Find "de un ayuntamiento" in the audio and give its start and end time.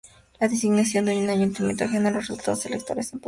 1.05-1.83